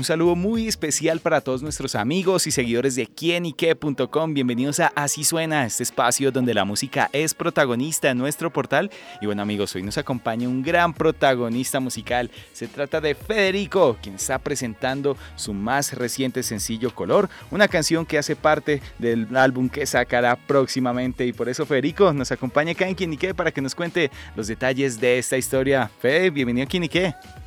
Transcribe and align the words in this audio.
Un 0.00 0.04
saludo 0.04 0.34
muy 0.34 0.66
especial 0.66 1.20
para 1.20 1.42
todos 1.42 1.62
nuestros 1.62 1.94
amigos 1.94 2.46
y 2.46 2.50
seguidores 2.50 2.94
de 2.94 3.06
quienique.com. 3.06 4.32
Bienvenidos 4.32 4.80
a 4.80 4.86
Así 4.96 5.24
Suena, 5.24 5.66
este 5.66 5.82
espacio 5.82 6.32
donde 6.32 6.54
la 6.54 6.64
música 6.64 7.10
es 7.12 7.34
protagonista 7.34 8.08
en 8.08 8.16
nuestro 8.16 8.50
portal. 8.50 8.90
Y 9.20 9.26
bueno 9.26 9.42
amigos, 9.42 9.74
hoy 9.74 9.82
nos 9.82 9.98
acompaña 9.98 10.48
un 10.48 10.62
gran 10.62 10.94
protagonista 10.94 11.80
musical. 11.80 12.30
Se 12.54 12.66
trata 12.66 13.02
de 13.02 13.14
Federico, 13.14 13.98
quien 14.00 14.14
está 14.14 14.38
presentando 14.38 15.18
su 15.36 15.52
más 15.52 15.92
reciente 15.92 16.42
sencillo 16.42 16.94
Color, 16.94 17.28
una 17.50 17.68
canción 17.68 18.06
que 18.06 18.16
hace 18.16 18.36
parte 18.36 18.80
del 18.98 19.36
álbum 19.36 19.68
que 19.68 19.84
sacará 19.84 20.34
próximamente. 20.34 21.26
Y 21.26 21.34
por 21.34 21.50
eso 21.50 21.66
Federico 21.66 22.14
nos 22.14 22.32
acompaña 22.32 22.72
acá 22.72 22.88
en 22.88 22.94
Quienique 22.94 23.34
para 23.34 23.52
que 23.52 23.60
nos 23.60 23.74
cuente 23.74 24.10
los 24.34 24.46
detalles 24.46 24.98
de 24.98 25.18
esta 25.18 25.36
historia. 25.36 25.90
Fede, 26.00 26.30
bienvenido 26.30 26.66
a. 26.66 27.39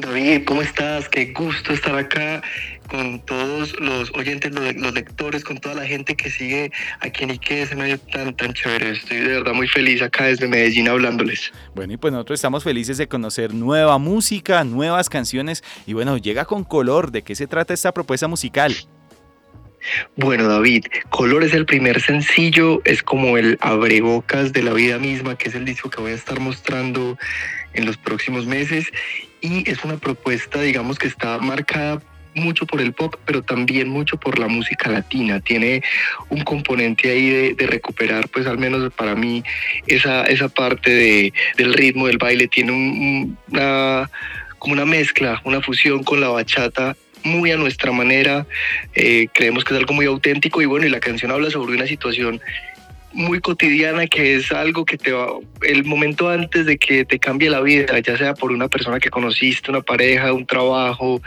David, 0.00 0.44
¿cómo 0.46 0.62
estás? 0.62 1.08
Qué 1.10 1.26
gusto 1.26 1.74
estar 1.74 1.94
acá 1.94 2.42
con 2.88 3.20
todos 3.20 3.78
los 3.78 4.10
oyentes, 4.14 4.50
los, 4.52 4.94
lectores, 4.94 5.44
con 5.44 5.58
toda 5.58 5.74
la 5.74 5.86
gente 5.86 6.16
que 6.16 6.30
sigue 6.30 6.72
aquí 7.00 7.24
en 7.24 7.32
Ike, 7.32 7.62
ese 7.62 7.76
medio 7.76 7.98
tan, 7.98 8.34
tan 8.34 8.54
chévere. 8.54 8.92
Estoy 8.92 9.18
de 9.18 9.28
verdad 9.28 9.52
muy 9.52 9.68
feliz 9.68 10.00
acá 10.00 10.24
desde 10.24 10.48
Medellín 10.48 10.88
hablándoles. 10.88 11.52
Bueno, 11.74 11.92
y 11.92 11.96
pues 11.98 12.12
nosotros 12.12 12.38
estamos 12.38 12.64
felices 12.64 12.96
de 12.96 13.08
conocer 13.08 13.52
nueva 13.52 13.98
música, 13.98 14.64
nuevas 14.64 15.10
canciones 15.10 15.62
y 15.86 15.92
bueno, 15.92 16.16
llega 16.16 16.46
con 16.46 16.64
color. 16.64 17.10
¿De 17.10 17.22
qué 17.22 17.34
se 17.34 17.46
trata 17.46 17.74
esta 17.74 17.92
propuesta 17.92 18.26
musical? 18.26 18.74
Bueno, 20.16 20.48
David, 20.48 20.84
Color 21.10 21.44
es 21.44 21.54
el 21.54 21.66
primer 21.66 22.00
sencillo, 22.00 22.80
es 22.84 23.02
como 23.02 23.38
el 23.38 23.58
abrebocas 23.60 24.52
de 24.52 24.62
la 24.62 24.72
vida 24.72 24.98
misma, 24.98 25.36
que 25.36 25.48
es 25.48 25.54
el 25.54 25.64
disco 25.64 25.88
que 25.90 26.00
voy 26.00 26.12
a 26.12 26.14
estar 26.14 26.38
mostrando 26.38 27.18
en 27.72 27.86
los 27.86 27.96
próximos 27.96 28.46
meses. 28.46 28.86
Y 29.40 29.68
es 29.68 29.84
una 29.84 29.96
propuesta, 29.96 30.60
digamos, 30.60 30.98
que 30.98 31.08
está 31.08 31.38
marcada 31.38 32.00
mucho 32.34 32.66
por 32.66 32.80
el 32.80 32.92
pop, 32.92 33.16
pero 33.24 33.42
también 33.42 33.88
mucho 33.88 34.16
por 34.16 34.38
la 34.38 34.48
música 34.48 34.90
latina. 34.90 35.40
Tiene 35.40 35.82
un 36.28 36.42
componente 36.42 37.10
ahí 37.10 37.54
de, 37.54 37.66
recuperar, 37.66 38.28
pues 38.28 38.46
al 38.46 38.58
menos 38.58 38.92
para 38.92 39.14
mí, 39.14 39.42
esa, 39.86 40.24
esa 40.24 40.48
parte 40.48 40.90
de, 40.90 41.32
del 41.56 41.74
ritmo 41.74 42.06
del 42.06 42.18
baile. 42.18 42.48
Tiene 42.48 43.32
una, 43.48 44.10
como 44.58 44.74
una 44.74 44.86
mezcla, 44.86 45.40
una 45.44 45.60
fusión 45.60 46.04
con 46.04 46.20
la 46.20 46.28
bachata 46.28 46.96
muy 47.22 47.50
a 47.50 47.56
nuestra 47.56 47.92
manera, 47.92 48.46
eh, 48.94 49.28
creemos 49.32 49.64
que 49.64 49.74
es 49.74 49.80
algo 49.80 49.94
muy 49.94 50.06
auténtico 50.06 50.62
y 50.62 50.66
bueno, 50.66 50.86
y 50.86 50.90
la 50.90 51.00
canción 51.00 51.30
habla 51.30 51.50
sobre 51.50 51.74
una 51.74 51.86
situación 51.86 52.40
muy 53.12 53.40
cotidiana 53.40 54.06
que 54.06 54.36
es 54.36 54.52
algo 54.52 54.84
que 54.84 54.96
te 54.96 55.12
va, 55.12 55.28
el 55.62 55.84
momento 55.84 56.28
antes 56.28 56.66
de 56.66 56.78
que 56.78 57.04
te 57.04 57.18
cambie 57.18 57.50
la 57.50 57.60
vida, 57.60 57.98
ya 57.98 58.16
sea 58.16 58.34
por 58.34 58.52
una 58.52 58.68
persona 58.68 59.00
que 59.00 59.10
conociste, 59.10 59.70
una 59.70 59.82
pareja, 59.82 60.32
un 60.32 60.46
trabajo, 60.46 61.20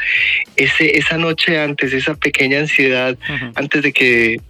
ese, 0.55 0.97
esa 0.97 1.17
noche 1.17 1.59
antes, 1.59 1.93
esa 1.93 2.15
pequeña 2.15 2.59
ansiedad 2.59 3.17
antes 3.55 3.83
de 3.83 3.93
que 3.93 4.41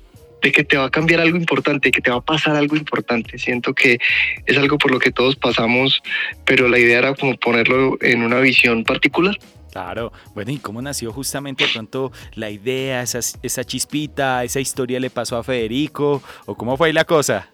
de 0.44 0.52
que 0.52 0.66
te 0.66 0.76
va 0.76 0.86
a 0.86 0.89
cambiar 0.89 1.22
algo 1.22 1.38
importante, 1.38 1.89
que 1.89 2.02
te 2.02 2.11
va 2.11 2.17
a 2.17 2.22
pasar 2.22 2.58
algo 2.58 2.76
importante. 2.76 3.38
Siento 3.39 3.73
que 3.73 3.98
es 4.45 4.58
algo 4.58 4.78
por 4.78 4.92
lo 4.92 5.00
que 5.00 5.09
todos 5.09 5.38
pasamos, 5.38 6.04
pero 6.45 6.67
la 6.67 6.78
idea 6.78 7.00
era 7.00 7.16
como 7.16 7.38
ponerlo 7.38 7.98
en 8.02 8.22
una 8.23 8.42
visión 8.42 8.84
particular. 8.84 9.39
Claro, 9.74 10.14
bueno, 10.36 10.52
¿y 10.52 10.60
cómo 10.60 10.84
nació 10.84 11.12
justamente 11.12 11.64
de 11.66 11.72
pronto 11.72 12.12
la 12.36 12.52
idea, 12.52 13.02
esa, 13.02 13.18
esa 13.42 13.64
chispita, 13.64 14.44
esa 14.44 14.60
historia 14.60 15.00
le 15.00 15.10
pasó 15.10 15.36
a 15.36 15.44
Federico? 15.44 16.22
¿O 16.45 16.54
cómo 16.54 16.78
fue 16.78 16.89
ahí 16.89 16.94
la 16.94 17.06
cosa? 17.06 17.50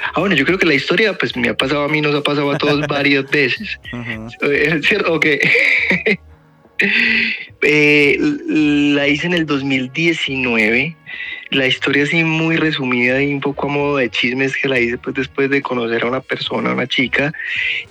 Ah, 0.00 0.20
bueno, 0.20 0.36
yo 0.36 0.44
creo 0.44 0.56
que 0.56 0.66
la 0.66 0.74
historia, 0.74 1.18
pues 1.18 1.36
me 1.36 1.48
ha 1.48 1.56
pasado 1.56 1.82
a 1.82 1.88
mí, 1.88 2.00
nos 2.00 2.14
ha 2.14 2.22
pasado 2.22 2.52
a 2.52 2.58
todos 2.58 2.80
varias 2.88 3.28
veces. 3.28 3.76
¿Es 4.40 4.86
cierto? 4.86 5.14
Ok. 5.14 5.26
Eh, 7.62 8.18
la 8.20 9.08
hice 9.08 9.26
en 9.26 9.32
el 9.32 9.46
2019 9.46 10.94
la 11.56 11.66
historia 11.66 12.04
así 12.04 12.22
muy 12.22 12.56
resumida 12.56 13.22
y 13.22 13.32
un 13.32 13.40
poco 13.40 13.66
a 13.66 13.70
modo 13.70 13.96
de 13.96 14.10
chismes 14.10 14.56
que 14.56 14.68
la 14.68 14.78
hice 14.78 14.98
pues 14.98 15.16
después 15.16 15.50
de 15.50 15.62
conocer 15.62 16.04
a 16.04 16.06
una 16.06 16.20
persona, 16.20 16.70
a 16.70 16.74
una 16.74 16.86
chica, 16.86 17.32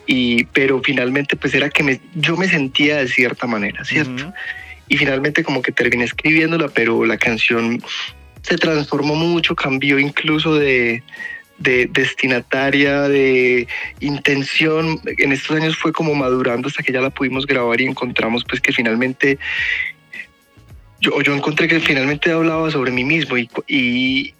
y, 0.05 0.45
pero 0.45 0.81
finalmente 0.83 1.35
pues 1.35 1.53
era 1.53 1.69
que 1.69 1.83
me, 1.83 1.99
yo 2.13 2.37
me 2.37 2.47
sentía 2.47 2.97
de 2.97 3.07
cierta 3.07 3.47
manera, 3.47 3.83
¿cierto? 3.83 4.33
Y 4.87 4.97
finalmente 4.97 5.43
como 5.43 5.61
que 5.61 5.71
terminé 5.71 6.05
escribiéndola, 6.05 6.69
pero 6.69 7.05
la 7.05 7.17
canción 7.17 7.81
se 8.43 8.57
transformó 8.57 9.15
mucho, 9.15 9.55
cambió 9.55 9.97
incluso 9.97 10.55
de, 10.55 11.01
de 11.57 11.87
destinataria, 11.91 13.01
de 13.03 13.67
intención. 13.99 14.99
En 15.05 15.31
estos 15.31 15.55
años 15.57 15.75
fue 15.75 15.91
como 15.91 16.13
madurando 16.13 16.67
hasta 16.67 16.83
que 16.83 16.93
ya 16.93 17.01
la 17.01 17.09
pudimos 17.09 17.45
grabar 17.47 17.81
y 17.81 17.85
encontramos 17.85 18.43
pues 18.47 18.61
que 18.61 18.71
finalmente 18.71 19.39
yo, 20.99 21.21
yo 21.21 21.35
encontré 21.35 21.67
que 21.67 21.79
finalmente 21.79 22.31
hablaba 22.31 22.69
sobre 22.71 22.91
mí 22.91 23.03
mismo 23.03 23.37
y, 23.37 23.49
y 23.67 24.33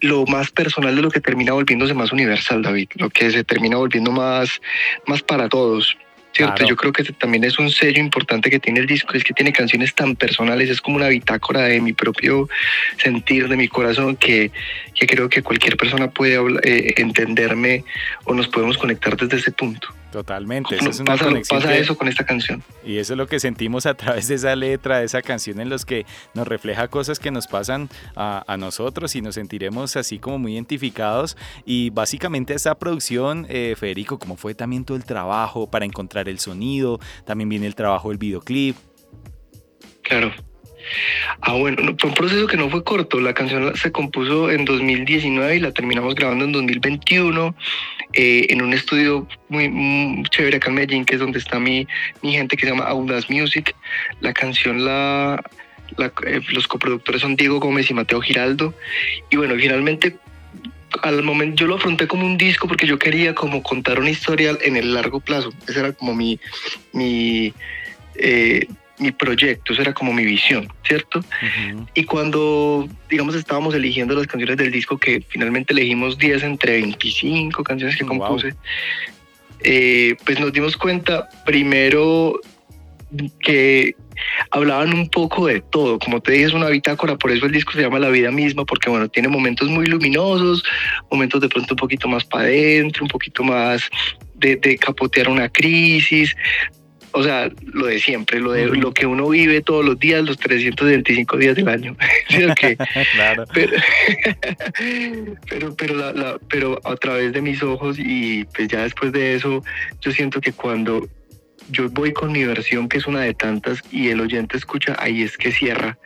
lo 0.00 0.26
más 0.26 0.50
personal 0.50 0.94
de 0.94 1.02
lo 1.02 1.10
que 1.10 1.20
termina 1.20 1.52
volviéndose 1.52 1.94
más 1.94 2.12
universal, 2.12 2.62
David, 2.62 2.88
lo 2.96 3.08
que 3.08 3.30
se 3.30 3.44
termina 3.44 3.76
volviendo 3.76 4.10
más, 4.10 4.60
más 5.06 5.22
para 5.22 5.48
todos. 5.48 5.96
¿cierto? 6.34 6.66
Yo 6.66 6.76
creo 6.76 6.92
que 6.92 7.04
también 7.04 7.44
es 7.44 7.58
un 7.58 7.70
sello 7.70 8.00
importante 8.00 8.50
que 8.50 8.58
tiene 8.58 8.80
el 8.80 8.86
disco, 8.86 9.14
es 9.14 9.24
que 9.24 9.34
tiene 9.34 9.52
canciones 9.52 9.94
tan 9.94 10.16
personales, 10.16 10.70
es 10.70 10.80
como 10.80 10.96
una 10.96 11.08
bitácora 11.08 11.62
de 11.62 11.80
mi 11.80 11.92
propio 11.92 12.48
sentir, 12.96 13.48
de 13.48 13.56
mi 13.56 13.68
corazón, 13.68 14.16
que, 14.16 14.50
que 14.94 15.06
creo 15.06 15.28
que 15.28 15.42
cualquier 15.42 15.76
persona 15.76 16.10
puede 16.10 16.38
eh, 16.62 16.94
entenderme 16.96 17.84
o 18.24 18.34
nos 18.34 18.48
podemos 18.48 18.78
conectar 18.78 19.16
desde 19.16 19.36
ese 19.36 19.52
punto. 19.52 19.88
Totalmente. 20.12 20.76
Eso 20.76 20.90
es 20.90 21.00
una 21.00 21.16
pasa, 21.16 21.30
pasa 21.48 21.74
eso 21.74 21.96
con 21.96 22.06
esta 22.06 22.24
canción. 22.24 22.62
Y 22.84 22.98
eso 22.98 23.14
es 23.14 23.16
lo 23.16 23.26
que 23.26 23.40
sentimos 23.40 23.86
a 23.86 23.94
través 23.94 24.28
de 24.28 24.34
esa 24.34 24.54
letra, 24.54 24.98
de 24.98 25.06
esa 25.06 25.22
canción 25.22 25.58
en 25.58 25.70
los 25.70 25.86
que 25.86 26.04
nos 26.34 26.46
refleja 26.46 26.88
cosas 26.88 27.18
que 27.18 27.30
nos 27.30 27.46
pasan 27.46 27.88
a, 28.14 28.44
a 28.46 28.58
nosotros 28.58 29.16
y 29.16 29.22
nos 29.22 29.36
sentiremos 29.36 29.96
así 29.96 30.18
como 30.18 30.38
muy 30.38 30.52
identificados. 30.52 31.38
Y 31.64 31.88
básicamente 31.90 32.52
esa 32.52 32.74
producción, 32.74 33.46
eh, 33.48 33.74
Federico, 33.78 34.18
¿cómo 34.18 34.36
fue 34.36 34.54
también 34.54 34.84
todo 34.84 34.98
el 34.98 35.04
trabajo 35.04 35.70
para 35.70 35.86
encontrar 35.86 36.28
el 36.28 36.38
sonido? 36.38 37.00
También 37.24 37.48
viene 37.48 37.66
el 37.66 37.74
trabajo 37.74 38.10
del 38.10 38.18
videoclip. 38.18 38.76
Claro, 40.02 40.30
Ah, 41.40 41.54
bueno, 41.54 41.94
fue 41.98 42.10
un 42.10 42.16
proceso 42.16 42.46
que 42.46 42.56
no 42.56 42.70
fue 42.70 42.84
corto. 42.84 43.20
La 43.20 43.34
canción 43.34 43.74
se 43.76 43.92
compuso 43.92 44.50
en 44.50 44.64
2019 44.64 45.56
y 45.56 45.60
la 45.60 45.72
terminamos 45.72 46.14
grabando 46.14 46.44
en 46.44 46.52
2021 46.52 47.54
eh, 48.14 48.46
en 48.50 48.62
un 48.62 48.72
estudio 48.72 49.26
muy, 49.48 50.22
chévere 50.30 50.56
acá 50.56 50.68
en 50.68 50.74
Medellín, 50.74 51.04
que 51.04 51.14
es 51.14 51.20
donde 51.20 51.38
está 51.38 51.58
mi, 51.58 51.86
mi 52.22 52.32
gente 52.32 52.56
que 52.56 52.66
se 52.66 52.72
llama 52.72 52.84
Audas 52.84 53.30
Music. 53.30 53.74
La 54.20 54.32
canción 54.32 54.84
la, 54.84 55.42
eh, 56.26 56.40
los 56.50 56.68
coproductores 56.68 57.22
son 57.22 57.36
Diego 57.36 57.60
Gómez 57.60 57.90
y 57.90 57.94
Mateo 57.94 58.20
Giraldo. 58.20 58.74
Y 59.30 59.36
bueno, 59.36 59.54
finalmente 59.56 60.16
al 61.02 61.22
momento 61.22 61.62
yo 61.62 61.66
lo 61.66 61.76
afronté 61.76 62.06
como 62.06 62.26
un 62.26 62.36
disco 62.36 62.68
porque 62.68 62.86
yo 62.86 62.98
quería 62.98 63.34
como 63.34 63.62
contar 63.62 63.98
una 63.98 64.10
historia 64.10 64.56
en 64.60 64.76
el 64.76 64.94
largo 64.94 65.20
plazo. 65.20 65.52
Esa 65.66 65.80
era 65.80 65.92
como 65.92 66.14
mi, 66.14 66.38
mi 66.92 67.54
eh, 68.16 68.66
mi 69.02 69.12
proyecto, 69.12 69.72
eso 69.72 69.82
era 69.82 69.92
como 69.92 70.12
mi 70.12 70.24
visión, 70.24 70.72
¿cierto? 70.86 71.20
Y 71.94 72.04
cuando, 72.04 72.88
digamos, 73.10 73.34
estábamos 73.34 73.74
eligiendo 73.74 74.14
las 74.14 74.26
canciones 74.26 74.56
del 74.56 74.70
disco, 74.70 74.96
que 74.96 75.22
finalmente 75.28 75.72
elegimos 75.72 76.16
10 76.18 76.42
entre 76.44 76.80
25 76.80 77.62
canciones 77.64 77.96
que 77.96 78.06
compuse, 78.06 78.54
eh, 79.60 80.16
pues 80.24 80.40
nos 80.40 80.52
dimos 80.52 80.76
cuenta 80.76 81.28
primero 81.44 82.40
que 83.40 83.94
hablaban 84.50 84.94
un 84.94 85.08
poco 85.08 85.46
de 85.46 85.60
todo. 85.60 85.98
Como 85.98 86.20
te 86.20 86.32
dije, 86.32 86.44
es 86.44 86.52
una 86.52 86.68
bitácora, 86.68 87.16
por 87.16 87.30
eso 87.30 87.46
el 87.46 87.52
disco 87.52 87.72
se 87.72 87.82
llama 87.82 87.98
La 87.98 88.08
vida 88.08 88.30
misma, 88.30 88.64
porque 88.64 88.90
bueno, 88.90 89.08
tiene 89.08 89.28
momentos 89.28 89.68
muy 89.68 89.86
luminosos, 89.86 90.64
momentos 91.10 91.40
de 91.40 91.48
pronto 91.48 91.74
un 91.74 91.78
poquito 91.78 92.08
más 92.08 92.24
para 92.24 92.44
adentro, 92.44 93.04
un 93.04 93.08
poquito 93.08 93.42
más 93.44 93.88
de, 94.34 94.56
de, 94.56 94.76
capotear 94.76 95.28
una 95.28 95.48
crisis, 95.48 96.34
o 97.12 97.22
sea, 97.22 97.50
lo 97.72 97.86
de 97.86 97.98
siempre, 97.98 98.40
lo 98.40 98.52
de 98.52 98.66
lo 98.66 98.92
que 98.92 99.06
uno 99.06 99.28
vive 99.28 99.60
todos 99.60 99.84
los 99.84 99.98
días, 99.98 100.24
los 100.24 100.38
325 100.38 101.36
días 101.36 101.56
del 101.56 101.68
año. 101.68 101.96
claro. 103.14 103.44
Pero, 103.52 103.72
pero, 105.76 106.38
pero, 106.48 106.80
a 106.84 106.96
través 106.96 107.32
de 107.32 107.42
mis 107.42 107.62
ojos 107.62 107.98
y 107.98 108.44
pues 108.54 108.68
ya 108.68 108.82
después 108.82 109.12
de 109.12 109.34
eso, 109.34 109.62
yo 110.00 110.10
siento 110.10 110.40
que 110.40 110.52
cuando 110.52 111.08
yo 111.70 111.88
voy 111.90 112.12
con 112.12 112.32
mi 112.32 112.44
versión, 112.44 112.88
que 112.88 112.98
es 112.98 113.06
una 113.06 113.20
de 113.20 113.34
tantas, 113.34 113.82
y 113.90 114.08
el 114.08 114.20
oyente 114.20 114.56
escucha, 114.56 114.96
ahí 114.98 115.22
es 115.22 115.38
que 115.38 115.52
cierra, 115.52 115.98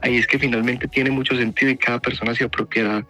ahí 0.00 0.16
es 0.16 0.26
que 0.26 0.38
finalmente 0.38 0.88
tiene 0.88 1.10
mucho 1.10 1.36
sentido 1.36 1.70
y 1.70 1.76
cada 1.76 2.00
persona 2.00 2.34
se 2.34 2.44
apropia 2.44 3.06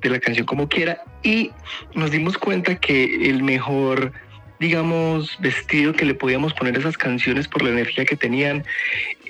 de 0.00 0.10
la 0.10 0.18
canción 0.18 0.46
como 0.46 0.68
quiera. 0.68 1.02
Y 1.22 1.50
nos 1.94 2.10
dimos 2.10 2.36
cuenta 2.36 2.76
que 2.76 3.28
el 3.28 3.42
mejor 3.42 4.12
digamos, 4.60 5.36
vestido 5.40 5.94
que 5.94 6.04
le 6.04 6.14
podíamos 6.14 6.52
poner 6.52 6.76
esas 6.76 6.98
canciones 6.98 7.48
por 7.48 7.62
la 7.62 7.70
energía 7.70 8.04
que 8.04 8.14
tenían 8.14 8.64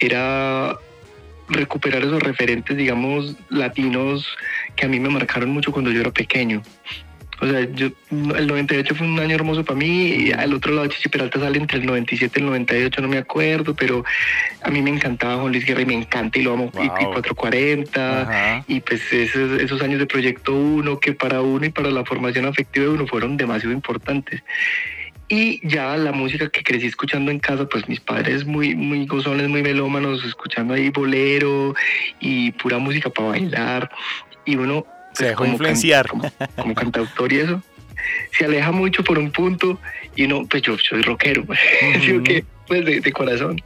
era 0.01 0.77
recuperar 1.49 2.03
esos 2.03 2.23
referentes, 2.23 2.77
digamos, 2.77 3.37
latinos 3.49 4.27
que 4.77 4.87
a 4.87 4.89
mí 4.89 4.99
me 5.01 5.09
marcaron 5.09 5.51
mucho 5.51 5.73
cuando 5.73 5.91
yo 5.93 6.01
era 6.01 6.11
pequeño. 6.11 6.63
O 7.41 7.47
sea, 7.47 7.67
yo, 7.73 7.89
el 8.11 8.47
98 8.47 8.95
fue 8.95 9.07
un 9.07 9.19
año 9.19 9.35
hermoso 9.35 9.65
para 9.65 9.79
mí, 9.79 10.09
y 10.09 10.33
al 10.33 10.53
otro 10.53 10.75
lado 10.75 10.89
Chichi 10.89 11.09
Peralta 11.09 11.41
sale 11.41 11.59
entre 11.59 11.79
el 11.79 11.87
97 11.87 12.39
y 12.39 12.43
el 12.43 12.47
98, 12.51 13.01
no 13.01 13.09
me 13.09 13.17
acuerdo, 13.17 13.75
pero 13.75 14.05
a 14.63 14.71
mí 14.71 14.83
me 14.83 14.91
encantaba 14.91 15.39
Juan 15.39 15.53
Luis 15.53 15.65
Guerra 15.65 15.81
y 15.81 15.87
me 15.87 15.95
encanta 15.95 16.39
y 16.39 16.43
lo 16.43 16.53
amo, 16.53 16.67
y, 16.75 16.89
440, 16.89 18.65
y 18.69 18.81
pues 18.81 19.11
esos, 19.13 19.59
esos 19.59 19.81
años 19.81 20.01
de 20.01 20.07
Proyecto 20.07 20.55
1 20.55 21.01
que 21.01 21.15
para 21.15 21.41
uno 21.41 21.65
y 21.65 21.71
para 21.71 21.91
la 21.91 22.05
formación 22.05 22.45
afectiva 22.45 22.87
de 22.87 22.93
uno 22.93 23.07
fueron 23.07 23.39
demasiado 23.39 23.73
importantes. 23.73 24.43
Y 25.33 25.67
ya 25.67 25.97
la 25.97 26.11
música 26.11 26.49
que 26.49 26.65
crecí 26.65 26.87
escuchando 26.87 27.31
en 27.31 27.39
casa, 27.39 27.65
pues 27.69 27.89
mis 27.89 28.01
padres 28.01 28.45
muy, 28.45 28.75
muy 28.75 29.07
gozones, 29.07 29.49
muy 29.49 29.63
melómanos, 29.63 30.25
escuchando 30.25 30.75
ahí 30.75 30.91
bolero 30.91 31.73
y 32.19 32.51
pura 32.51 32.79
música 32.79 33.11
para 33.11 33.29
bailar. 33.29 33.91
Y 34.45 34.57
uno... 34.57 34.83
Pues, 34.83 35.19
se 35.19 35.25
dejó 35.27 35.47
influenciar. 35.47 36.09
como, 36.09 36.75
cantautor 36.75 37.33
y 37.33 37.39
eso. 37.39 37.63
Se 38.33 38.45
aleja 38.45 38.73
mucho 38.73 39.05
por 39.05 39.21
un 39.21 39.31
punto 39.31 39.79
y 40.17 40.27
no, 40.27 40.47
pues 40.47 40.63
yo 40.63 40.77
soy 40.79 41.03
rockero, 41.03 41.47
que, 42.25 42.45
pues 42.67 42.85
de, 42.85 43.01
de 43.01 43.13
corazón. 43.13 43.63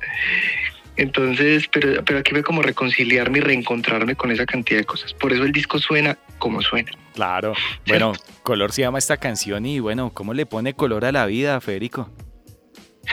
Entonces, 0.96 1.68
pero, 1.72 2.04
pero 2.04 2.20
aquí 2.20 2.32
ve 2.32 2.42
como 2.42 2.62
reconciliarme 2.62 3.38
y 3.38 3.40
reencontrarme 3.40 4.14
con 4.14 4.30
esa 4.30 4.46
cantidad 4.46 4.78
de 4.78 4.84
cosas. 4.84 5.12
Por 5.14 5.32
eso 5.32 5.44
el 5.44 5.52
disco 5.52 5.78
suena 5.78 6.16
como 6.38 6.62
suena. 6.62 6.92
Claro. 7.14 7.54
Bueno, 7.86 8.12
Color 8.42 8.72
se 8.72 8.82
llama 8.82 8.98
esta 8.98 9.16
canción 9.16 9.66
y 9.66 9.78
bueno, 9.78 10.10
¿cómo 10.12 10.34
le 10.34 10.46
pone 10.46 10.74
color 10.74 11.04
a 11.04 11.12
la 11.12 11.26
vida, 11.26 11.60
Federico? 11.60 12.10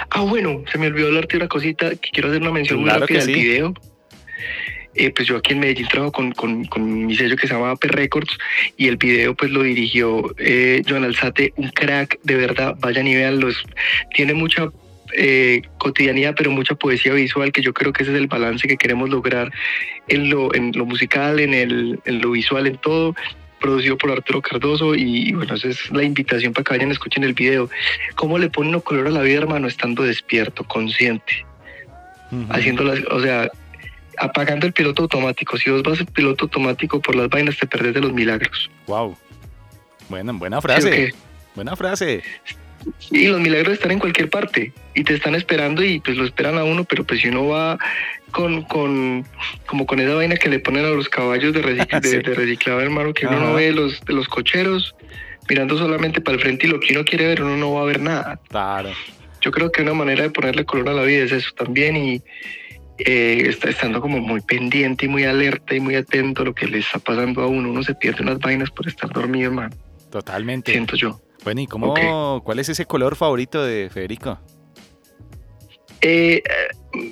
Ah, 0.09 0.21
bueno, 0.21 0.63
se 0.71 0.77
me 0.77 0.87
olvidó 0.87 1.07
hablarte 1.07 1.37
una 1.37 1.47
cosita 1.47 1.89
que 1.91 2.09
quiero 2.11 2.29
hacer 2.29 2.41
una 2.41 2.51
mención 2.51 2.79
muy 2.79 2.89
rápida 2.89 3.25
del 3.25 3.35
video. 3.35 3.73
Eh, 4.93 5.09
pues 5.11 5.27
yo 5.27 5.37
aquí 5.37 5.53
en 5.53 5.59
Medellín 5.59 5.87
trabajo 5.87 6.11
con, 6.11 6.31
con, 6.33 6.65
con, 6.65 7.05
mi 7.05 7.15
sello 7.15 7.37
que 7.37 7.47
se 7.47 7.53
llama 7.53 7.71
AP 7.71 7.85
Records 7.85 8.37
y 8.75 8.89
el 8.89 8.97
video 8.97 9.33
pues 9.33 9.49
lo 9.49 9.63
dirigió 9.63 10.33
eh, 10.37 10.81
Joan 10.87 11.05
Alzate, 11.05 11.53
un 11.55 11.69
crack, 11.69 12.19
de 12.23 12.35
verdad, 12.35 12.75
vayan 12.79 13.07
y 13.07 13.15
los 13.37 13.63
Tiene 14.13 14.33
mucha 14.33 14.69
eh, 15.13 15.61
cotidianidad, 15.77 16.35
pero 16.37 16.51
mucha 16.51 16.75
poesía 16.75 17.13
visual, 17.13 17.51
que 17.51 17.61
yo 17.61 17.73
creo 17.73 17.93
que 17.93 18.03
ese 18.03 18.11
es 18.11 18.17
el 18.17 18.27
balance 18.27 18.67
que 18.67 18.77
queremos 18.77 19.09
lograr 19.09 19.51
en 20.07 20.29
lo, 20.29 20.53
en 20.53 20.71
lo 20.75 20.85
musical, 20.85 21.39
en, 21.39 21.53
el, 21.53 21.99
en 22.05 22.21
lo 22.21 22.31
visual, 22.31 22.67
en 22.67 22.77
todo 22.77 23.15
producido 23.61 23.97
por 23.97 24.11
Arturo 24.11 24.41
Cardoso 24.41 24.95
y 24.95 25.31
bueno, 25.33 25.53
esa 25.53 25.69
es 25.69 25.91
la 25.91 26.03
invitación 26.03 26.51
para 26.51 26.63
que 26.63 26.73
vayan 26.73 26.91
escuchen 26.91 27.23
el 27.23 27.33
video. 27.33 27.69
¿Cómo 28.15 28.37
le 28.39 28.49
pone 28.49 28.69
uno 28.69 28.81
color 28.81 29.07
a 29.07 29.11
la 29.11 29.21
vida, 29.21 29.37
hermano? 29.37 29.67
Estando 29.67 30.03
despierto, 30.03 30.63
consciente, 30.63 31.45
haciendo 32.49 32.83
las, 32.83 32.99
o 33.11 33.21
sea, 33.21 33.49
apagando 34.17 34.65
el 34.67 34.73
piloto 34.73 35.03
automático. 35.03 35.57
Si 35.57 35.69
vos 35.69 35.83
vas 35.83 35.99
el 35.99 36.07
piloto 36.07 36.45
automático 36.45 36.99
por 36.99 37.15
las 37.15 37.29
vainas, 37.29 37.57
te 37.57 37.67
perdés 37.67 37.93
de 37.93 38.01
los 38.01 38.11
milagros. 38.11 38.69
Wow. 38.87 39.15
Buena, 40.09 40.33
buena 40.33 40.59
frase. 40.59 41.13
Buena 41.55 41.75
frase. 41.75 42.23
Y 43.11 43.27
los 43.27 43.39
milagros 43.39 43.73
están 43.73 43.91
en 43.91 43.99
cualquier 43.99 44.29
parte 44.29 44.73
y 44.95 45.03
te 45.03 45.13
están 45.13 45.35
esperando 45.35 45.83
y 45.83 45.99
pues 45.99 46.17
lo 46.17 46.25
esperan 46.25 46.57
a 46.57 46.63
uno, 46.63 46.83
pero 46.83 47.03
pues 47.03 47.21
si 47.21 47.27
uno 47.27 47.47
va 47.47 47.77
con, 48.31 48.63
con 48.63 49.25
como 49.65 49.85
con 49.85 49.99
esa 49.99 50.15
vaina 50.15 50.35
que 50.35 50.49
le 50.49 50.59
ponen 50.59 50.85
a 50.85 50.89
los 50.89 51.09
caballos 51.09 51.53
de, 51.53 51.61
de, 51.61 52.21
reciclado, 52.35 52.81
hermano, 52.81 53.13
que 53.13 53.27
uno 53.27 53.39
no 53.39 53.53
ve 53.53 53.71
los, 53.71 54.01
de 54.01 54.13
los 54.13 54.27
cocheros 54.27 54.95
mirando 55.49 55.77
solamente 55.77 56.21
para 56.21 56.35
el 56.35 56.41
frente 56.41 56.67
y 56.67 56.69
lo 56.69 56.79
que 56.79 56.93
uno 56.93 57.03
quiere 57.03 57.27
ver, 57.27 57.43
uno 57.43 57.57
no 57.57 57.73
va 57.73 57.81
a 57.81 57.85
ver 57.85 57.99
nada. 57.99 58.39
Claro. 58.49 58.91
Yo 59.41 59.51
creo 59.51 59.71
que 59.71 59.81
una 59.81 59.93
manera 59.93 60.23
de 60.23 60.29
ponerle 60.29 60.65
color 60.65 60.89
a 60.89 60.93
la 60.93 61.03
vida 61.03 61.23
es 61.23 61.31
eso 61.31 61.51
también 61.55 61.97
y 61.97 62.21
eh, 62.99 63.43
está 63.47 63.69
estando 63.69 63.99
como 63.99 64.19
muy 64.19 64.41
pendiente 64.41 65.05
y 65.05 65.09
muy 65.09 65.23
alerta 65.23 65.75
y 65.75 65.79
muy 65.79 65.95
atento 65.95 66.43
a 66.43 66.45
lo 66.45 66.53
que 66.53 66.67
le 66.67 66.79
está 66.79 66.99
pasando 66.99 67.41
a 67.41 67.47
uno. 67.47 67.71
Uno 67.71 67.83
se 67.83 67.95
pierde 67.95 68.21
unas 68.21 68.39
vainas 68.39 68.69
por 68.69 68.87
estar 68.87 69.11
dormido, 69.11 69.49
hermano. 69.49 69.75
Totalmente. 70.11 70.71
Siento 70.71 70.95
yo. 70.95 71.19
Bueno, 71.43 71.61
¿y 71.61 71.67
cómo, 71.67 72.41
cuál 72.43 72.59
es 72.59 72.69
ese 72.69 72.85
color 72.85 73.15
favorito 73.15 73.63
de 73.63 73.89
Federico? 73.89 74.39
Eh, 76.01 76.41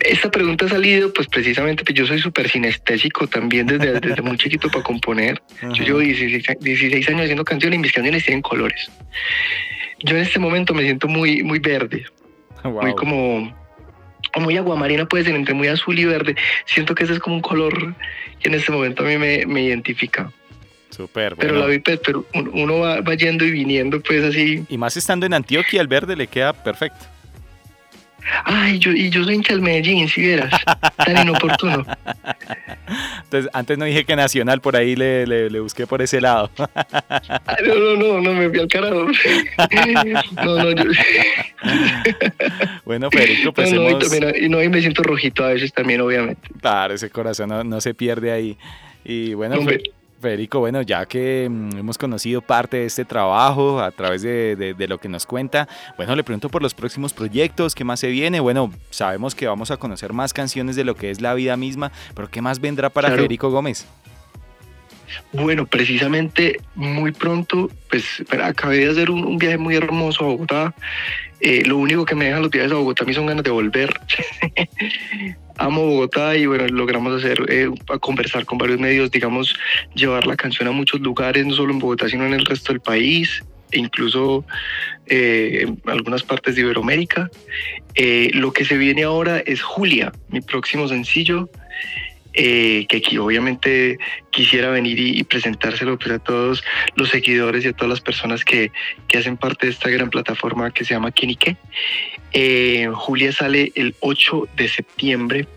esta 0.02 0.30
pregunta 0.30 0.66
ha 0.66 0.70
salido, 0.70 1.14
pues 1.14 1.28
precisamente, 1.28 1.84
pues 1.84 1.96
yo 1.96 2.06
soy 2.06 2.20
súper 2.20 2.50
sinestésico 2.50 3.28
también 3.28 3.68
desde, 3.68 4.00
desde 4.00 4.22
muy 4.22 4.38
chiquito 4.38 4.70
para 4.70 4.84
componer. 4.84 5.42
Yo 5.74 5.84
llevo 5.84 6.00
16, 6.00 7.10
años 7.10 7.22
haciendo 7.22 7.46
canciones 7.46 7.78
y 7.78 7.82
mis 7.82 7.94
canciones 7.94 8.26
tienen 8.26 8.42
colores. 8.42 8.92
Yo 10.00 10.16
en 10.16 10.24
este 10.24 10.40
momento 10.40 10.74
me 10.74 10.84
siento 10.84 11.08
muy, 11.08 11.44
muy 11.44 11.60
verde, 11.60 12.06
muy 12.64 12.94
como, 12.96 13.54
muy 14.40 14.58
aguamarina 14.58 15.06
puede 15.06 15.24
ser, 15.24 15.36
entre 15.36 15.54
muy 15.54 15.68
azul 15.68 15.98
y 15.98 16.06
verde. 16.06 16.36
Siento 16.66 16.96
que 16.96 17.04
ese 17.04 17.14
es 17.14 17.20
como 17.20 17.36
un 17.36 17.42
color 17.42 17.96
que 18.40 18.50
en 18.50 18.56
este 18.56 18.72
momento 18.72 19.04
a 19.04 19.08
mí 19.08 19.18
me, 19.18 19.46
me 19.46 19.64
identifica. 19.64 20.32
Súper, 21.00 21.38
Pero 21.38 21.58
la 21.58 21.66
vi, 21.66 21.80
pues, 21.80 21.98
pero 22.06 22.26
uno 22.34 22.80
va, 22.80 23.00
va 23.00 23.14
yendo 23.16 23.46
y 23.46 23.52
viniendo, 23.52 24.02
pues 24.02 24.22
así. 24.22 24.66
Y 24.68 24.78
más 24.78 24.98
estando 24.98 25.26
en 25.26 25.34
Antioquia, 25.34 25.80
el 25.80 25.88
verde 25.88 26.14
le 26.14 26.28
queda 26.28 26.52
perfecto. 26.52 27.06
Ay, 28.44 28.80
yo, 28.80 28.92
y 28.92 29.10
yo 29.10 29.24
soy 29.24 29.36
hincha 29.36 29.54
del 29.54 29.62
Medellín, 29.62 30.10
si 30.10 30.20
vieras, 30.20 30.52
tan 30.98 31.22
inoportuno. 31.22 31.86
Entonces, 33.24 33.50
antes 33.54 33.78
no 33.78 33.86
dije 33.86 34.04
que 34.04 34.14
Nacional, 34.18 34.60
por 34.60 34.76
ahí 34.76 34.98
le, 34.98 35.26
le, 35.26 35.60
busqué 35.62 35.88
por 35.88 36.02
ese 36.02 36.20
lado. 36.20 36.52
no, 36.58 37.76
no, 37.76 37.96
no, 37.96 38.20
no 38.20 38.34
me 38.34 38.50
fui 38.50 38.60
al 38.60 38.68
carajo. 38.68 39.08
No, 40.36 40.56
no, 40.58 40.72
yo... 40.72 40.84
Bueno, 42.84 43.10
Federico, 43.10 43.54
pues 43.54 43.72
no, 43.72 43.90
y, 43.90 44.50
no, 44.50 44.62
y 44.62 44.68
me 44.68 44.82
siento 44.82 45.02
rojito 45.02 45.46
a 45.46 45.54
veces 45.54 45.72
también, 45.72 46.02
obviamente. 46.02 46.42
Claro, 46.60 46.94
ese 46.94 47.10
corazón 47.10 47.48
no, 47.48 47.64
no 47.64 47.80
se 47.80 47.94
pierde 47.94 48.34
ahí. 48.34 48.58
Y 49.06 49.34
bueno, 49.34 49.56
Federico, 50.20 50.60
bueno, 50.60 50.82
ya 50.82 51.06
que 51.06 51.48
mm, 51.50 51.78
hemos 51.78 51.98
conocido 51.98 52.42
parte 52.42 52.78
de 52.78 52.86
este 52.86 53.06
trabajo 53.06 53.80
a 53.80 53.92
través 53.92 54.22
de, 54.22 54.76
lo 54.88 54.98
que 54.98 55.08
nos 55.08 55.26
cuenta, 55.26 55.68
bueno, 55.98 56.16
le 56.16 56.24
pregunto 56.24 56.50
por 56.50 56.62
los 56.62 56.74
próximos 56.74 57.14
proyectos, 57.14 57.74
¿qué 57.74 57.84
más 57.84 58.00
se 58.00 58.10
viene? 58.10 58.40
Bueno, 58.40 58.72
sabemos 58.90 59.34
que 59.34 59.48
vamos 59.48 59.72
a 59.72 59.78
conocer 59.78 60.14
más 60.14 60.34
canciones 60.34 60.76
de 60.76 60.84
lo 60.84 60.96
que 60.96 61.10
es 61.10 61.22
la 61.22 61.34
vida 61.34 61.56
misma, 61.58 61.92
pero 62.16 62.30
¿qué 62.30 62.42
más 62.42 62.60
vendrá 62.60 62.90
para 62.90 63.10
Federico 63.10 63.50
Gómez? 63.50 63.86
Bueno, 65.34 65.66
precisamente 65.66 66.60
muy 66.76 67.12
pronto, 67.12 67.70
pues 67.90 68.24
acabé 68.44 68.80
de 68.80 68.92
hacer 68.92 69.10
un, 69.10 69.38
viaje 69.38 69.58
muy 69.58 69.76
hermoso 69.76 70.24
a 70.24 70.28
Bogotá. 70.28 70.76
Eh, 71.40 71.64
lo 71.66 71.78
único 71.78 72.06
que 72.06 72.16
me 72.16 72.26
dejan 72.26 72.42
los 72.42 72.52
viajes 72.52 72.72
a 72.72 72.76
Bogotá 72.76 73.04
a 73.04 73.08
mí 73.08 73.14
son 73.14 73.26
ganas 73.26 73.44
de 73.44 73.52
volver. 73.52 73.90
amo 75.60 75.86
Bogotá 75.86 76.36
y 76.36 76.46
bueno, 76.46 76.68
logramos 76.68 77.18
hacer, 77.18 77.46
eh, 77.50 77.70
conversar 78.00 78.46
con 78.46 78.58
varios 78.58 78.80
medios, 78.80 79.12
digamos, 79.12 79.56
llevar 79.94 80.26
la 80.26 80.36
canción 80.36 80.68
a 80.68 80.72
muchos 80.72 81.02
lugares, 81.02 81.46
no 81.46 81.54
solo 81.54 81.74
en 81.74 81.80
Bogotá, 81.80 82.10
sino 82.10 82.26
en 82.26 82.34
el 82.34 82.46
resto 82.46 82.72
del 82.74 82.82
país, 82.82 83.44
e 83.72 83.80
incluso 83.80 84.46
eh, 85.06 85.66
en 85.68 85.82
algunas 85.86 86.24
partes 86.24 86.56
de 86.56 86.62
Iberoamérica. 86.62 87.30
Eh, 87.96 88.32
lo 88.34 88.54
que 88.54 88.66
se 88.66 88.78
viene 88.78 89.04
ahora 89.04 89.40
es 89.40 89.62
Julia, 89.62 90.12
mi 90.30 90.42
próximo 90.42 90.88
sencillo. 90.88 91.50
Que 92.44 92.98
aquí 92.98 93.18
obviamente 93.18 93.98
quisiera 94.32 94.70
venir 94.70 94.98
y, 95.00 95.24
presentárselo 95.24 95.98
pues, 95.98 96.12
a 96.12 96.20
todos 96.20 96.64
los 96.96 97.10
seguidores 97.10 97.66
y 97.66 97.70
a 97.70 97.74
todas 97.74 97.90
las 97.90 98.02
personas 98.02 98.46
que, 98.46 98.72
que 99.08 99.18
hacen 99.18 99.38
parte 99.38 99.68
de 99.68 99.74
esta 99.74 99.90
gran 99.90 100.10
plataforma 100.10 100.72
que 100.72 100.86
se 100.86 100.94
llama 100.94 101.12
Kinique. 101.12 101.58
Eh, 102.32 102.90
Julia 102.94 103.32
sale 103.32 103.72
el 103.76 103.96
8 104.00 104.50
de 104.56 104.68
septiembre. 104.68 105.48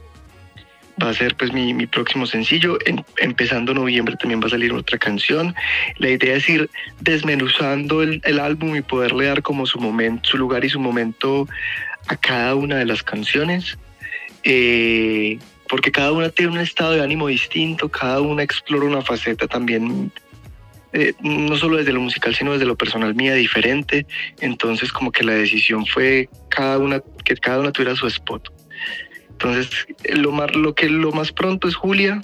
Va 1.03 1.09
a 1.09 1.15
ser 1.15 1.37
pues 1.37 1.53
mi, 1.53 1.87
próximo 1.87 2.27
sencillo. 2.27 2.79
empezando 3.19 3.75
noviembre 3.75 4.17
también 4.17 4.41
va 4.41 4.47
a 4.47 4.51
salir 4.51 4.73
otra 4.73 4.99
canción. 4.99 5.55
La 5.99 6.11
idea 6.11 6.37
es 6.37 6.49
ir 6.49 6.71
desmenuzando 7.01 8.03
el, 8.03 8.39
álbum 8.39 8.77
y 8.77 8.83
poderle 8.83 9.27
dar 9.27 9.43
como 9.43 9.67
su 9.67 9.81
momento, 9.81 10.29
su 10.29 10.37
lugar 10.37 10.65
y 10.65 10.69
su 10.69 10.79
momento 10.79 11.49
a 12.09 12.17
cada 12.17 12.55
una 12.55 12.77
de 12.77 12.85
las 12.85 13.03
canciones. 13.03 13.79
Eh, 14.45 15.39
porque 15.73 15.91
cada 15.91 16.13
una 16.13 16.29
tiene 16.29 16.53
un 16.53 16.59
estado 16.59 16.93
de 16.93 17.03
ánimo 17.03 17.29
distinto, 17.29 17.89
cada 17.89 18.21
una 18.21 18.43
explora 18.43 18.85
una 18.85 19.01
faceta 19.01 19.49
también 19.49 20.13
eh, 20.93 21.15
no 21.23 21.57
solo 21.57 21.79
desde 21.79 21.95
lo 21.95 22.01
musical, 22.03 22.35
sino 22.35 22.53
desde 22.53 22.67
lo 22.67 22.77
personal 22.77 23.15
mía 23.15 23.33
diferente. 23.33 24.07
Entonces 24.41 24.93
como 24.93 25.11
que 25.11 25.25
la 25.25 25.33
decisión 25.33 25.87
fue 25.87 26.29
cada 26.51 26.77
una, 26.77 27.01
que 27.25 27.35
cada 27.37 27.59
una 27.59 27.73
tuviera 27.73 27.97
su 27.97 28.07
spot. 28.07 28.53
Entonces 29.31 29.87
lo, 30.15 30.31
más, 30.31 30.55
lo 30.55 30.75
que 30.75 30.91
lo 30.91 31.11
más 31.11 31.33
pronto 31.33 31.69
es 31.69 31.75
Julia, 31.75 32.21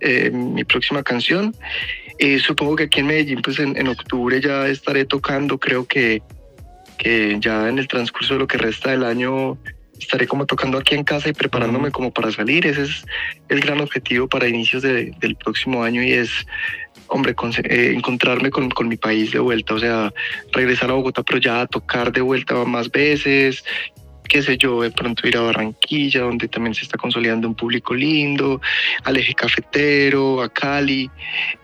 eh, 0.00 0.32
mi 0.32 0.64
próxima 0.64 1.04
canción. 1.04 1.54
Eh, 2.18 2.40
supongo 2.40 2.74
que 2.74 2.82
aquí 2.82 2.98
en 2.98 3.06
Medellín, 3.06 3.42
pues 3.42 3.60
en, 3.60 3.86
octubre 3.86 4.40
ya 4.40 4.66
estaré 4.66 5.04
tocando, 5.04 5.56
creo 5.56 5.86
que, 5.86 6.20
que 6.98 7.36
ya 7.38 7.68
en 7.68 7.78
el 7.78 7.86
transcurso 7.86 8.34
de 8.34 8.40
lo 8.40 8.48
que 8.48 8.58
resta 8.58 8.90
del 8.90 9.04
año 9.04 9.56
estaré 10.00 10.26
como 10.26 10.46
tocando 10.46 10.78
aquí 10.78 10.94
en 10.94 11.04
casa 11.04 11.28
y 11.28 11.32
preparándome 11.32 11.90
como 11.90 12.10
para 12.10 12.30
salir. 12.32 12.66
Ese 12.66 12.82
es 12.82 13.04
el 13.48 13.60
gran 13.60 13.80
objetivo 13.80 14.28
para 14.28 14.48
inicios 14.48 14.82
del 14.82 15.36
próximo 15.42 15.82
año 15.82 16.02
y 16.02 16.12
es, 16.12 16.30
hombre, 17.08 17.34
eh, 17.64 17.92
encontrarme 17.94 18.50
con, 18.50 18.70
con, 18.70 18.88
mi 18.88 18.96
país 18.96 19.32
de 19.32 19.38
vuelta, 19.38 19.74
o 19.74 19.78
sea, 19.78 20.12
regresar 20.52 20.90
a 20.90 20.94
Bogotá, 20.94 21.22
pero 21.22 21.38
ya 21.38 21.66
tocar 21.66 22.12
de 22.12 22.20
vuelta 22.20 22.54
más 22.64 22.90
veces 22.90 23.64
qué 24.30 24.42
sé 24.42 24.56
yo, 24.56 24.80
de 24.82 24.92
pronto 24.92 25.26
ir 25.26 25.36
a 25.36 25.40
Barranquilla, 25.40 26.20
donde 26.20 26.46
también 26.46 26.72
se 26.72 26.82
está 26.82 26.96
consolidando 26.96 27.48
un 27.48 27.56
público 27.56 27.94
lindo, 27.94 28.60
al 29.02 29.16
eje 29.16 29.34
cafetero, 29.34 30.40
a 30.40 30.48
Cali. 30.48 31.10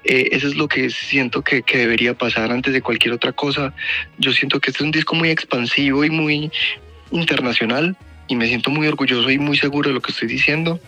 Eh, 0.02 0.30
eso 0.32 0.48
es 0.48 0.56
lo 0.56 0.66
que 0.66 0.90
siento 0.90 1.42
que, 1.42 1.62
que, 1.62 1.78
debería 1.78 2.14
pasar 2.14 2.50
antes 2.50 2.72
de 2.72 2.82
cualquier 2.82 3.14
otra 3.14 3.30
cosa. 3.30 3.72
Yo 4.18 4.32
siento 4.32 4.58
que 4.58 4.70
este 4.70 4.82
es 4.82 4.84
un 4.84 4.90
disco 4.90 5.14
muy 5.14 5.30
expansivo 5.30 6.04
y 6.04 6.10
muy 6.10 6.50
internacional 7.12 7.96
y 8.28 8.36
me 8.36 8.46
siento 8.46 8.70
muy 8.70 8.86
orgulloso 8.86 9.30
y 9.30 9.38
muy 9.38 9.56
seguro 9.56 9.88
de 9.88 9.94
lo 9.94 10.00
que 10.00 10.12
estoy 10.12 10.28
diciendo, 10.28 10.80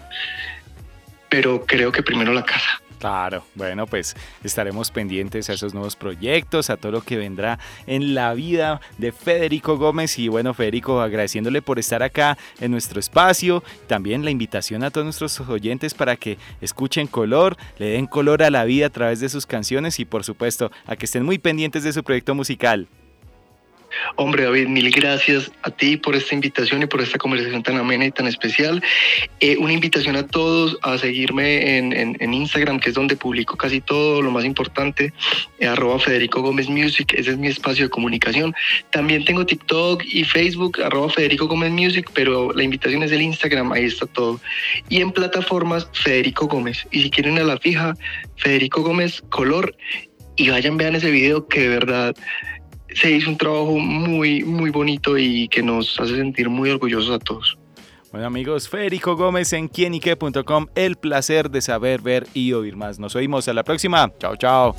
pero 1.28 1.64
creo 1.66 1.92
que 1.92 2.02
primero 2.02 2.32
la 2.32 2.44
casa. 2.44 2.80
Claro, 2.98 3.44
bueno, 3.54 3.86
pues 3.86 4.16
estaremos 4.42 4.90
pendientes 4.90 5.48
a 5.48 5.52
esos 5.52 5.72
nuevos 5.72 5.94
proyectos, 5.94 6.68
a 6.68 6.76
todo 6.76 6.90
lo 6.90 7.02
que 7.02 7.16
vendrá 7.16 7.60
en 7.86 8.14
la 8.14 8.34
vida 8.34 8.80
de 8.98 9.12
Federico 9.12 9.76
Gómez. 9.76 10.18
Y 10.18 10.26
bueno, 10.26 10.52
Federico, 10.52 11.00
agradeciéndole 11.00 11.62
por 11.62 11.78
estar 11.78 12.02
acá 12.02 12.36
en 12.60 12.72
nuestro 12.72 12.98
espacio. 12.98 13.62
También 13.86 14.24
la 14.24 14.32
invitación 14.32 14.82
a 14.82 14.90
todos 14.90 15.04
nuestros 15.04 15.40
oyentes 15.40 15.94
para 15.94 16.16
que 16.16 16.38
escuchen 16.60 17.06
color, 17.06 17.56
le 17.78 17.86
den 17.90 18.06
color 18.06 18.42
a 18.42 18.50
la 18.50 18.64
vida 18.64 18.86
a 18.86 18.90
través 18.90 19.20
de 19.20 19.28
sus 19.28 19.46
canciones 19.46 20.00
y 20.00 20.04
por 20.04 20.24
supuesto 20.24 20.72
a 20.86 20.96
que 20.96 21.04
estén 21.04 21.24
muy 21.24 21.38
pendientes 21.38 21.84
de 21.84 21.92
su 21.92 22.02
proyecto 22.02 22.34
musical. 22.34 22.88
Hombre, 24.16 24.44
David, 24.44 24.68
mil 24.68 24.90
gracias 24.90 25.50
a 25.62 25.70
ti 25.70 25.96
por 25.96 26.16
esta 26.16 26.34
invitación 26.34 26.82
y 26.82 26.86
por 26.86 27.00
esta 27.00 27.18
conversación 27.18 27.62
tan 27.62 27.76
amena 27.76 28.06
y 28.06 28.10
tan 28.10 28.26
especial. 28.26 28.82
Eh, 29.40 29.56
una 29.58 29.72
invitación 29.72 30.16
a 30.16 30.26
todos 30.26 30.78
a 30.82 30.98
seguirme 30.98 31.78
en, 31.78 32.34
Instagram, 32.34 32.78
que 32.78 32.90
es 32.90 32.94
donde 32.94 33.16
publico 33.16 33.56
casi 33.56 33.80
todo, 33.80 34.22
lo 34.22 34.30
más 34.30 34.44
importante, 34.44 35.12
eh, 35.58 35.66
arroba 35.66 35.98
Federico 35.98 36.42
Gómez 36.42 36.68
Music, 36.68 37.14
ese 37.14 37.30
es 37.30 37.38
mi 37.38 37.48
espacio 37.48 37.84
de 37.84 37.90
comunicación. 37.90 38.54
También 38.90 39.24
tengo 39.24 39.44
TikTok 39.44 40.04
y 40.04 40.24
Facebook, 40.24 40.80
arroba 40.82 41.08
Federico 41.10 41.46
Gómez 41.46 41.70
Music, 41.72 42.10
pero 42.14 42.52
la 42.52 42.62
invitación 42.62 43.02
es 43.02 43.12
el 43.12 43.22
Instagram, 43.22 43.72
ahí 43.72 43.84
está 43.84 44.06
todo. 44.06 44.40
Y 44.88 45.00
en 45.00 45.10
plataformas, 45.10 45.88
Federico 45.92 46.46
Gómez. 46.46 46.86
Y 46.90 47.02
si 47.02 47.10
quieren 47.10 47.38
a 47.38 47.44
la 47.44 47.58
fija, 47.58 47.94
Federico 48.36 48.82
Gómez 48.82 49.22
Color, 49.30 49.74
y 50.38 50.50
vayan, 50.50 50.76
vean 50.76 50.94
ese 50.94 51.10
video 51.10 51.48
que 51.48 51.62
de 51.62 51.68
verdad 51.68 52.14
se 52.94 53.10
hizo 53.10 53.30
un 53.30 53.38
trabajo 53.38 53.78
muy, 53.78 54.42
muy 54.44 54.70
bonito 54.70 55.18
y 55.18 55.48
que 55.48 55.62
nos 55.62 55.98
hace 56.00 56.16
sentir 56.16 56.48
muy 56.48 56.70
orgullosos 56.70 57.10
a 57.10 57.18
todos. 57.18 57.58
Bueno 58.10 58.26
amigos, 58.26 58.68
Federico 58.68 59.16
Gómez 59.16 59.52
en 59.52 59.68
quienique.com, 59.68 60.66
el 60.74 60.96
placer 60.96 61.50
de 61.50 61.60
saber, 61.60 62.00
ver 62.00 62.26
y 62.32 62.52
oír 62.54 62.74
más. 62.74 62.98
Nos 62.98 63.14
oímos 63.14 63.46
a 63.48 63.52
la 63.52 63.64
próxima. 63.64 64.10
Chao, 64.18 64.36
chao. 64.36 64.74